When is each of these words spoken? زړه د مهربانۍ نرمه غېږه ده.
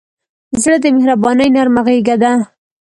زړه 0.61 0.77
د 0.83 0.85
مهربانۍ 0.97 1.47
نرمه 1.55 1.81
غېږه 1.87 2.15
ده. 2.21 2.31